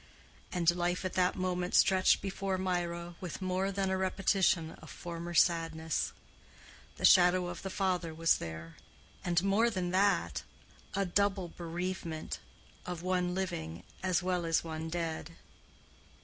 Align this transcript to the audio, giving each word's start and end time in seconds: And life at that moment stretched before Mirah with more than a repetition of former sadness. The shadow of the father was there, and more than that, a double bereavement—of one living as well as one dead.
And 0.51 0.75
life 0.75 1.05
at 1.05 1.13
that 1.13 1.35
moment 1.35 1.75
stretched 1.75 2.23
before 2.23 2.57
Mirah 2.57 3.13
with 3.21 3.39
more 3.39 3.71
than 3.71 3.91
a 3.91 3.97
repetition 3.97 4.71
of 4.81 4.89
former 4.89 5.35
sadness. 5.35 6.11
The 6.97 7.05
shadow 7.05 7.45
of 7.49 7.61
the 7.61 7.69
father 7.69 8.11
was 8.11 8.39
there, 8.39 8.77
and 9.23 9.43
more 9.43 9.69
than 9.69 9.91
that, 9.91 10.41
a 10.95 11.05
double 11.05 11.49
bereavement—of 11.49 13.03
one 13.03 13.35
living 13.35 13.83
as 14.01 14.23
well 14.23 14.43
as 14.43 14.63
one 14.63 14.89
dead. 14.89 15.35